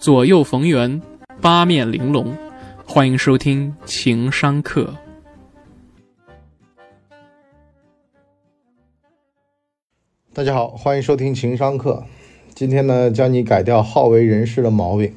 [0.00, 1.02] 左右逢源，
[1.42, 2.34] 八面玲珑。
[2.86, 4.94] 欢迎收听情商课。
[10.32, 12.04] 大家好，欢迎收听情商课。
[12.54, 15.14] 今天呢，教你改掉好为人师的毛病。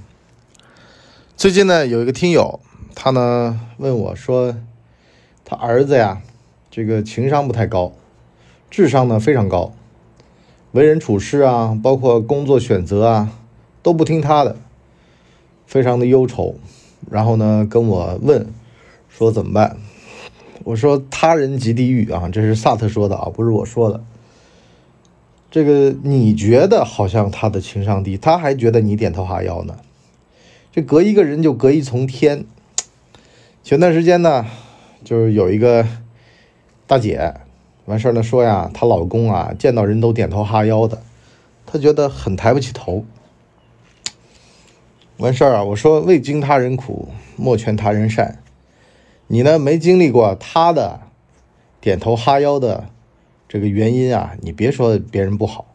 [1.37, 2.59] 最近呢，有一个听友，
[2.93, 4.53] 他呢问我说，
[5.45, 6.21] 他儿子呀，
[6.69, 7.93] 这个情商不太高，
[8.69, 9.71] 智商呢非常高，
[10.73, 13.29] 为人处事啊，包括工作选择啊，
[13.81, 14.57] 都不听他的，
[15.73, 16.53] 非常的忧愁。
[17.09, 18.45] 然后呢，跟我问
[19.09, 19.77] 说怎么办？
[20.63, 24.03] 我说他人即地狱啊，这是萨特说的啊，不是我说的。
[25.49, 29.77] 这个你觉得好像他的情商低，他还觉得你点头哈腰呢。
[30.71, 32.45] 这隔一个人就隔一重天。
[33.63, 34.45] 前段时间呢，
[35.03, 35.87] 就是有一个
[36.85, 37.33] 大姐，
[37.85, 41.01] 完事儿呢说呀，她老公啊见到人都点头哈腰的，
[41.65, 43.03] 她觉得很抬不起头。
[45.23, 48.43] 完事儿啊，我说未经他人苦，莫劝他人善。
[49.27, 50.99] 你呢没经历过他的
[51.79, 52.89] 点头哈腰的。
[53.47, 55.65] 这个原因啊，你别说别人不好，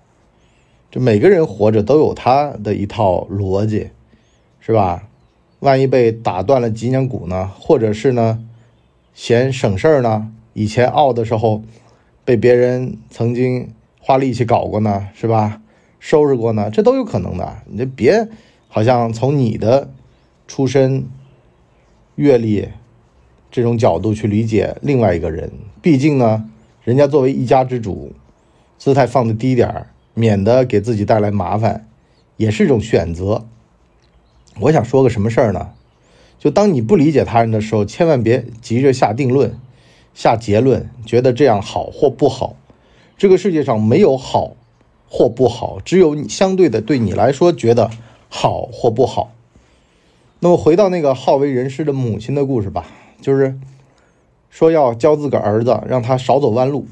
[0.91, 3.89] 这每个人活着都有他的一套逻辑，
[4.61, 5.09] 是吧？
[5.61, 8.45] 万一被打断了脊梁骨呢，或者是呢
[9.15, 10.31] 嫌省事儿呢？
[10.53, 11.63] 以前傲的时候
[12.23, 15.63] 被别人曾经花力气搞过呢，是吧？
[15.99, 17.63] 收拾过呢，这都有可能的。
[17.65, 18.29] 你就别
[18.69, 19.91] 好像从你的
[20.47, 21.07] 出身、
[22.15, 22.69] 阅历
[23.51, 25.51] 这种角度去理解另外一个人，
[25.83, 26.49] 毕竟呢。
[26.85, 28.13] 人家作为一家之主，
[28.79, 31.87] 姿态放的低点儿，免得给自己带来麻烦，
[32.39, 33.45] 也是一种选择。
[34.61, 35.73] 我想说个什么事儿呢？
[36.39, 39.59] 就当你不理解他人的时候，千万别急着下定论、
[40.15, 42.57] 下结论，觉得这样好或不好。
[43.19, 44.57] 这个世界上没有好
[45.11, 47.91] 或不好，只有你相对的对你来说觉得
[48.29, 49.33] 好或不好。
[50.41, 52.87] 那么回到那个好为人师的母亲的故事吧，
[53.21, 53.59] 就是。
[54.51, 56.89] 说要教自个儿子，让他少走弯路。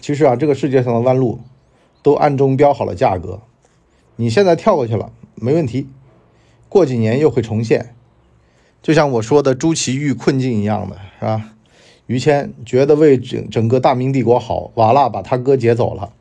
[0.00, 1.38] 其实啊，这个世界上的弯路，
[2.02, 3.40] 都暗中标好了价格。
[4.16, 5.86] 你现在跳过去了，没问题。
[6.68, 7.94] 过几年又会重现，
[8.82, 11.52] 就像我说的朱祁钰困境一样的，是吧？
[12.06, 16.12] 于谦觉得为整整个大明帝国好，瓦剌把他哥劫走了，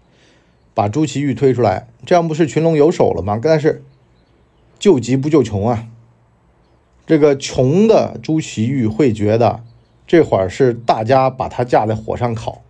[0.76, 3.40] 把朱祁钰推出来，这样不是群龙有首了吗？
[3.42, 3.84] 但是
[4.82, 5.88] 救急不救穷啊。
[7.06, 9.64] 这个穷的朱祁钰会觉得。
[10.08, 12.64] 这会儿是大家把他架在火上烤，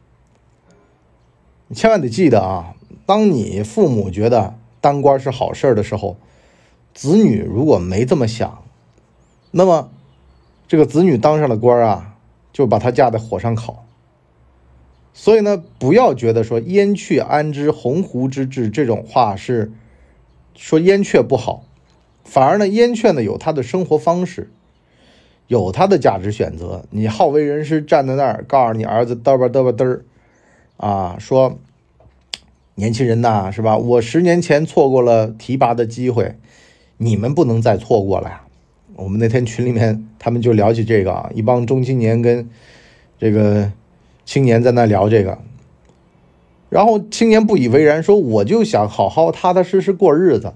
[1.69, 2.75] 你千万得记得啊！
[3.07, 6.17] 当你父母觉得当官是好事的时候，
[6.93, 8.63] 子女如果没这么想，
[9.49, 9.89] 那么
[10.67, 12.15] 这个子女当上了官啊，
[12.53, 13.87] 就把他架在火上烤。
[15.11, 19.71] 所以呢，不要觉得说“燕雀安知鸿鹄之志”这种话是
[20.53, 21.65] 说燕雀不好，
[22.23, 24.49] 反而呢，燕雀呢有它的生活方式。
[25.47, 30.05] 有他的价值选择，你好为人师站在那儿，告诉你儿子嘚吧嘚吧嘚儿，
[30.77, 31.59] 啊，说
[32.75, 33.77] 年轻人呐，是吧？
[33.77, 36.37] 我十年前错过了提拔的机会，
[36.95, 38.43] 你们不能再错过了呀。
[38.95, 42.49] 我们那天群里面他们就聊起这个啊，一帮中青年跟
[43.19, 43.73] 这个
[44.23, 45.37] 青年在那聊这个，
[46.69, 50.53] 然后青年不以为然，说我就想好好踏踏实实过日子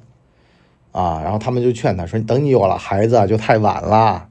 [0.96, 4.30] 啊，然后他们就劝他说，等你有了孩子就太晚了。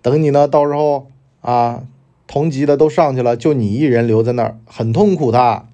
[0.00, 1.08] 等你呢，到时候
[1.42, 1.82] 啊，
[2.26, 5.66] 同级的都上去了，就你一人留在那儿，很痛苦的。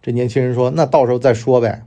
[0.00, 1.82] 这年轻人说：“那到时候再说呗。”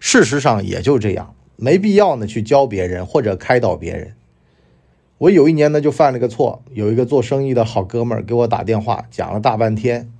[0.00, 4.14] 事实上也就这样，没必要呢去教别人或者开导别人。
[5.18, 10.10] 我有一年呢就犯了个错，有一个做生意的好哥们儿给我打电话，讲了大半天，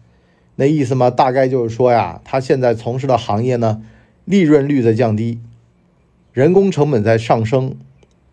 [0.56, 3.80] 那意思嘛，大概就是说呀，他现在从事的行业呢，
[4.26, 5.40] 利润率在降低，
[6.32, 7.76] 人工成本在上升，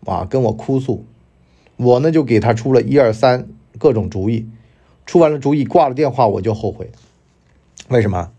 [0.04, 1.04] 啊，跟我哭诉。
[1.76, 3.48] 我呢就给他出了一二三
[3.78, 4.48] 各种主意，
[5.04, 6.90] 出完了主意挂了电话我就后悔，
[7.88, 8.30] 为什么？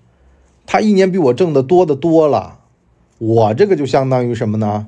[0.66, 2.59] 他一年比我挣的多的多了，
[3.19, 4.88] 我这个就相当于什么呢？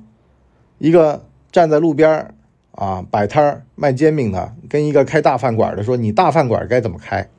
[0.78, 2.34] 一个站在路边
[2.72, 7.30] 啊摆摊卖煎饼的，跟一个开大饭馆的说你大饭馆该怎么开，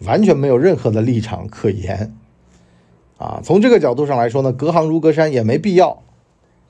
[0.00, 2.14] 完全没有任何的立场可言
[3.22, 3.40] 啊！
[3.44, 6.02] 从这个角度上来说呢，隔行如隔山也没必要，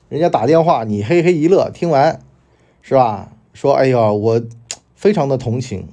[0.09, 2.19] 人家打电话你嘿嘿一乐，听完。
[2.85, 3.31] 是吧？
[3.53, 4.41] 说，哎呀，我
[4.93, 5.87] 非常的同情，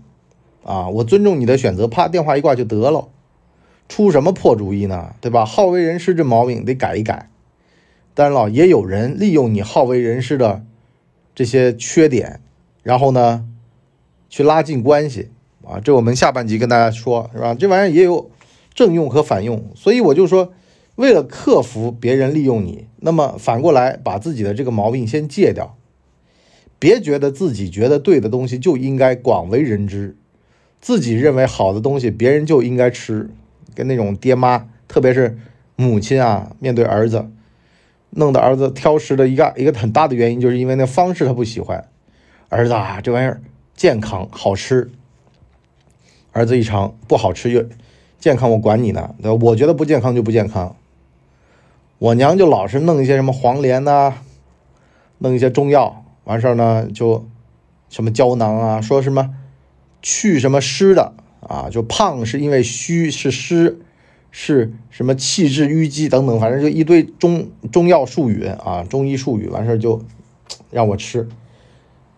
[0.64, 3.08] 啊，我尊重你的选择，啪，电话一挂就得了，
[3.88, 5.14] 出什么破主意呢？
[5.20, 5.44] 对吧？
[5.44, 7.30] 好为人师这毛病得改一改。
[8.12, 10.64] 当然了，也有人利用你好为人师的
[11.32, 12.40] 这些缺点，
[12.82, 13.46] 然后呢，
[14.28, 15.30] 去拉近关系，
[15.64, 17.54] 啊，这我们下半集跟大家说，是吧？
[17.54, 18.28] 这玩意儿也有
[18.74, 20.52] 正用和反用，所以我就说，
[20.96, 25.76] 为了克服别人利用你，那么反过来把自己的这个毛病先戒掉，
[26.78, 30.16] 别觉得自己觉得对的东西就应该广为人知，
[30.80, 33.30] 自己认为好的东西别人就应该吃，
[33.74, 35.38] 跟那种爹妈，特别是
[35.76, 37.30] 母亲啊，面对儿子，
[38.10, 41.88] 弄得儿子挑食的一个一个很大的原因，就是因为那方式他不喜欢。
[42.48, 43.40] 儿子啊，这玩意儿
[43.74, 44.90] 健康好吃，
[46.32, 47.66] 儿子一尝不好吃越
[48.20, 49.38] 健康，我管你呢，对吧？
[49.42, 50.76] 我觉得不健康就不健康。
[51.98, 54.14] 我娘就老是弄一些什么黄连呐，
[55.18, 57.26] 弄一些中药，完事儿呢就
[57.88, 59.34] 什么胶囊啊，说什么
[60.02, 63.80] 去什么湿的啊，就胖是因为虚是湿，
[64.30, 70.02] 是什么气滞淤积等等，反正就一堆中中药术语啊，中医术语，完事儿就
[70.70, 71.28] 让我吃。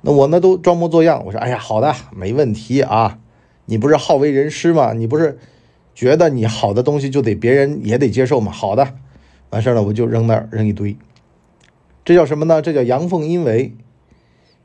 [0.02, 3.19] 那我呢都装模作样，我说哎呀好的没问题啊，
[3.66, 4.93] 你不是好为人师吗？
[4.93, 5.38] 你不是
[5.94, 8.50] 觉得你好的东西就得别人也得接受嘛？
[8.50, 8.94] 好的。
[9.50, 10.96] 完事儿了，我就扔那儿扔一堆，
[12.06, 12.62] 这叫什么呢？
[12.62, 13.76] 这叫阳奉阴违。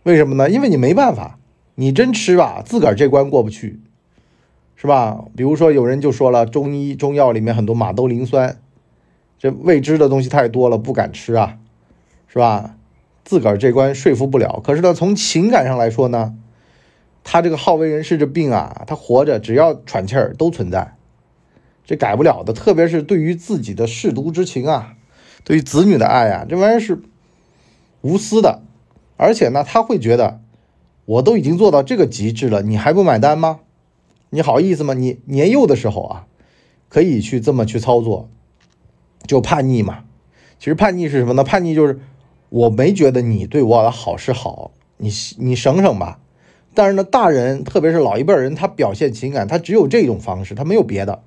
[0.04, 0.50] 为什么呢？
[0.50, 1.38] 因为你没办法，
[1.76, 3.82] 你真吃吧，自个儿这关过不去，
[4.78, 5.26] 是吧？
[5.36, 8.62] 比如说有人就说了，中医中药里面很多马兜铃酸，
[9.38, 11.58] 这未知的东西太多了，不敢吃啊，
[12.30, 12.78] 是吧？
[13.26, 14.62] 自个儿这关说服不了。
[14.64, 16.34] 可是呢，从情感上来说呢，
[17.26, 20.94] 他这个好为人师这病啊，他活着只要喘气儿都存在。
[21.88, 24.96] 这改不了的，特别是对于自己的舐犊之情啊，
[25.46, 27.02] 对于子女的爱啊，这玩意儿是
[28.02, 28.62] 无私的，
[29.16, 30.42] 而且呢，他会觉得
[31.06, 33.62] 我都已经做到这个极致了，你还不买单吗？
[34.32, 34.94] 你好意思吗？
[34.94, 36.28] 你年幼的时候啊，
[36.90, 38.30] 可以去这么去操作，
[39.26, 40.04] 就叛逆嘛。
[40.60, 41.44] 其实叛逆是什么呢？
[41.46, 42.02] 叛逆就是
[42.50, 46.20] 我没觉得你对我的好是好，你你省省吧。
[46.74, 51.24] 但是呢，大人特别是老一辈人，他表现情感，他只有这种方式，他没有别的。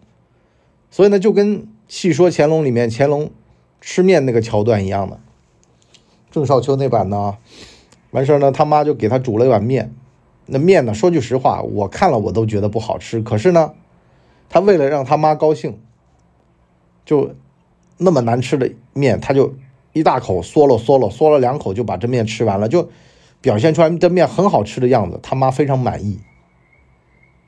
[0.90, 3.30] 所以呢，就跟《戏说乾隆》里面乾隆
[3.80, 5.20] 吃面那个桥段一样的，
[6.32, 7.36] 郑少秋那版呢，
[8.10, 9.94] 完事儿呢，他妈就给他煮了一碗面，
[10.46, 13.20] 那面呢，说句实话，我看了我都觉得不好吃。
[13.20, 13.72] 可是呢，
[14.48, 15.78] 他为了让他妈高兴，
[17.04, 17.36] 就
[17.96, 19.54] 那么难吃的面，他就
[19.92, 22.90] 一大口嗦了嗦了嗦了两口就把这面吃完了，就
[23.40, 26.18] 表现出来这面很好吃的样子，他妈非常满意。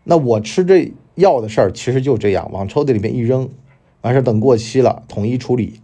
[0.04, 0.92] 那我吃这。
[1.14, 3.50] 药的事儿其实就这样，往抽屉里面一扔，
[4.00, 5.80] 完事儿等过期了统一处理。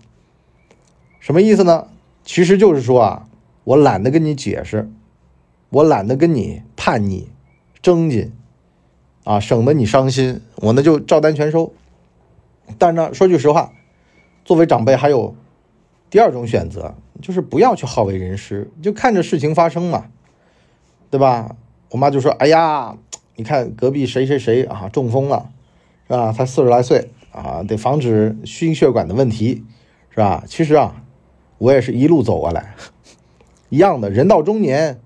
[1.20, 1.88] 什么意思呢？
[2.24, 3.28] 其实就是说啊，
[3.64, 4.90] 我懒得跟你解释，
[5.70, 7.28] 我懒得跟你叛逆、
[7.82, 8.32] 争紧，
[9.24, 11.72] 啊，省得你伤心，我呢就照单全收。
[12.78, 13.72] 但是呢，说句实话，
[14.44, 15.34] 作为长辈还有
[16.10, 20.06] 第二种选择，就是不要去好为人师，就看着事情发生嘛，
[21.10, 21.56] 对吧？
[21.90, 22.96] 我妈就说：“哎呀。”
[23.38, 25.50] 你看隔壁谁谁谁啊中风了，
[26.08, 26.32] 是吧？
[26.32, 29.62] 才四十来岁啊，得防止心血管的问题，
[30.10, 30.42] 是吧？
[30.44, 31.04] 其实啊，
[31.58, 32.74] 我也是一路走过来，
[33.68, 34.10] 一样的。
[34.10, 34.98] 人到中年，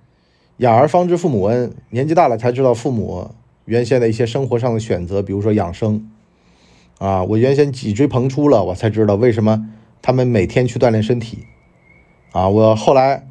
[0.57, 3.33] 养儿方知父母恩，年纪大了才知道父母
[3.67, 6.11] 原先的一些生活上的选择，比如说养生
[6.97, 7.23] 啊。
[7.25, 9.69] 我原先脊椎膨出了，我才知道为什么
[10.01, 11.45] 他们每天去锻炼身体
[12.31, 12.49] 啊。
[12.49, 13.27] 我后来。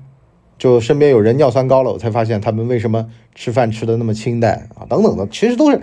[0.62, 5.82] 就身边有人尿酸高了，我才发现他们为什么吃饭吃的那么清淡啊，等等的，其实都是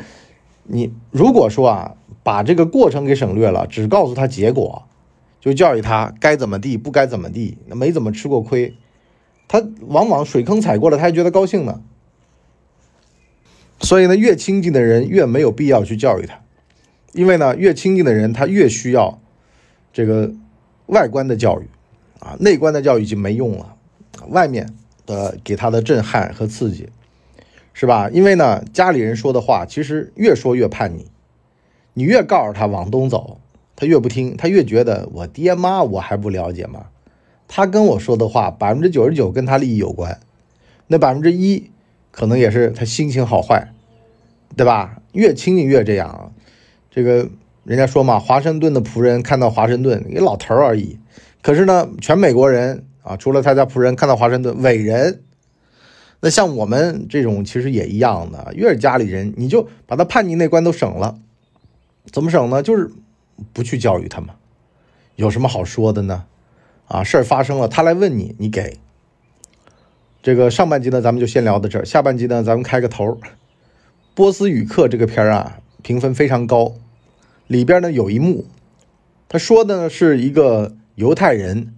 [0.62, 4.84] 你如果说啊，把这个过程给省略了，只告诉他结果，
[5.40, 8.76] 就教育他该怎么地，不该怎么地，那没怎么吃过亏，
[9.48, 11.80] 他往往水坑踩过了，他还觉得高兴呢。
[13.80, 16.38] 所以呢，越亲近的人越没有必要去教育他，
[17.14, 19.18] 因为呢，越亲近的人他越需要
[19.92, 20.32] 这个
[20.86, 21.66] 外观的教育
[22.20, 23.74] 啊，内观的教育已经没用了。
[24.28, 24.74] 外面
[25.06, 26.88] 的给他的震撼和刺激，
[27.72, 28.10] 是吧？
[28.12, 31.06] 因为呢，家里人说的话其实越说越叛逆，
[31.94, 33.38] 你越告诉他往东走，
[33.76, 36.86] 他越不听，他越觉得我爹妈我还不了解吗？
[37.46, 40.20] 他跟我说的话百分之九十九跟他利益有关，
[40.88, 41.70] 那百分之一
[42.10, 43.72] 可能也是他心情好坏，
[44.56, 45.00] 对吧？
[45.12, 46.34] 越亲近越这样，
[46.90, 47.30] 这个
[47.64, 50.98] 人家说嘛，华盛顿的仆人看到华盛顿一个老头而已，
[51.40, 52.84] 可是呢，全美国人。
[53.08, 55.22] 啊，除了他家仆人看到华盛顿伟人，
[56.20, 61.18] 那像我们这种其实也一样的，越是家里人，你就把他叛逆那关都省了。
[62.12, 62.62] 怎么省呢？
[62.62, 62.90] 就是
[63.54, 64.34] 不去教育他嘛。
[65.16, 66.26] 有什么好说的呢？
[66.86, 68.76] 啊，事儿发生了，他来问你，你给。
[70.22, 71.84] 这个上半集呢，咱们就先聊到这儿。
[71.86, 73.06] 下半集呢，咱们开个头。
[74.14, 76.74] 《波斯语课》这个片儿啊，评分非常高。
[77.46, 78.44] 里边呢有一幕，
[79.28, 81.74] 他说的呢是一个犹太人。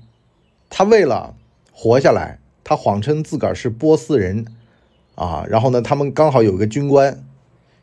[0.70, 1.34] 他为了
[1.70, 4.46] 活下来，他谎称自个儿是波斯人，
[5.16, 7.22] 啊，然后呢，他们刚好有个军官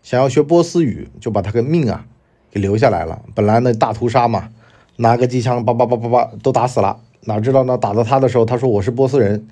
[0.02, 2.08] 想要学波斯语，就把他个命啊
[2.50, 3.22] 给留下来了。
[3.36, 4.50] 本来呢大屠杀嘛，
[4.96, 7.02] 拿个机枪叭叭叭叭叭都打死了。
[7.22, 7.78] 哪知道呢？
[7.78, 9.48] 打到他的时候，他说我是波斯人。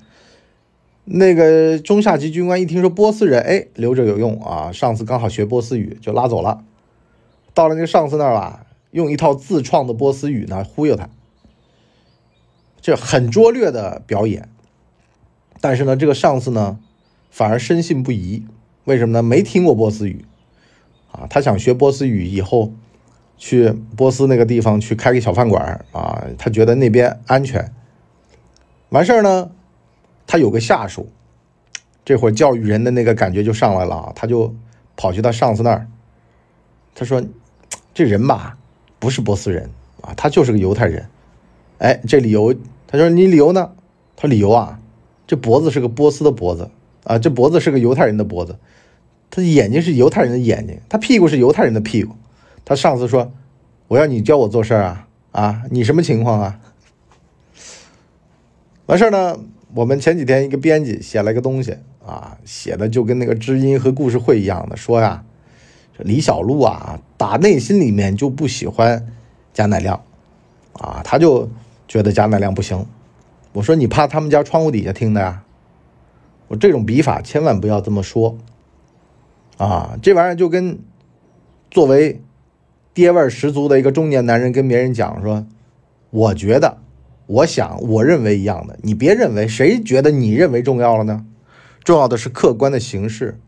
[1.04, 4.72] 那个中下级军官一听说波斯人，哎，留着有用啊！
[4.72, 6.64] 上司刚好学波斯语，就拉走了。
[7.52, 11.08] 到了那个上司那儿吧，用一套自创的波斯语呢忽悠他，
[12.86, 14.48] 这很拙劣的表演。
[15.60, 16.78] 但是呢，这个上司呢
[17.32, 18.46] 反而深信不疑。
[18.84, 19.24] 为什么呢？
[19.24, 20.24] 没听过波斯语
[21.10, 22.72] 啊，他想学波斯语以后
[23.36, 27.72] 去波斯那个地方去开个小饭馆啊，他觉得那边安全。
[28.90, 29.50] 完事儿呢。
[30.28, 31.08] 他有个下属，
[32.04, 34.12] 这会儿教育人的那个感觉就上来了啊！
[34.16, 34.52] 他就
[34.96, 35.86] 跑去他上司那儿，
[36.96, 37.22] 他说
[37.94, 38.58] ：“这人吧，
[38.98, 41.08] 不是波斯人啊，他就是个犹太人。
[41.78, 42.52] 哎，这理由，
[42.86, 43.72] 他说你理由呢？
[44.16, 44.80] 他理由啊，
[45.26, 46.70] 这脖子是个波斯的脖子
[47.04, 48.56] 啊，这脖子是个犹太人的脖子，
[49.30, 52.14] 他眼睛是犹太人的眼睛，他屁股是犹太人的屁股。
[52.64, 53.32] 他上司说：
[53.88, 55.62] 我要你教我做事啊啊！
[55.70, 56.60] 你什么情况啊？
[58.86, 59.38] 完事呢？”
[59.74, 65.22] 我们前几天一个编辑写了一个东西啊，写的就跟那个知音和故事会一样的，说呀，
[65.98, 69.06] 这李小璐啊，打内心里面就不喜欢
[69.52, 70.00] 贾乃亮
[70.72, 71.50] 啊，他就
[71.88, 72.86] 觉得贾乃亮不行。
[73.52, 75.42] 我说你怕他们家窗户底下听的呀？
[76.48, 78.38] 我这种笔法千万不要这么说
[79.56, 80.78] 啊，这玩意儿就跟
[81.70, 82.20] 作为
[82.94, 85.46] 爹味十足的一个中年男人跟别人讲说，
[86.10, 86.78] 我觉得。
[87.28, 91.26] 我想，我认为一样的，你别认为，谁觉得你认为重要了呢？
[91.82, 93.40] 重要的是客观的形式。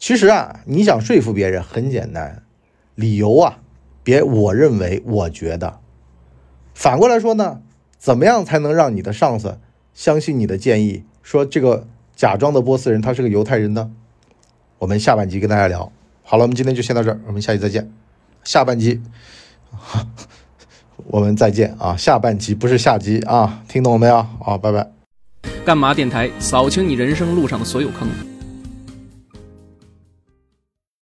[0.00, 2.42] 其实啊，你想说服别人很简单，
[2.96, 3.60] 理由啊，
[4.02, 5.78] 别我认为，我觉得。
[6.76, 7.62] 反过来说呢，
[7.98, 9.58] 怎么样才能让你的上司
[9.94, 11.04] 相信你的建议？
[11.22, 13.90] 说这个假装的波斯人他是个犹太人呢？
[14.78, 15.90] 我们下半集跟大家聊。
[16.22, 17.90] 好了，我们今天就先到这儿，我们下期再见。
[18.44, 19.00] 下半集。
[21.08, 21.96] 我们再见啊！
[21.96, 24.22] 下半集不是下集啊，听懂了没有？
[24.44, 24.86] 好，拜拜。
[25.64, 28.06] 干嘛电台扫清你人生路上的所有坑。